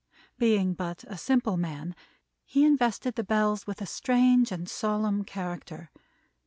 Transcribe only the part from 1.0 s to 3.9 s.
a simple man, he invested the Bells with a